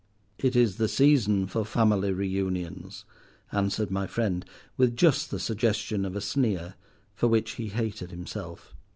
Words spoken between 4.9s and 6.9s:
just the suggestion of a sneer,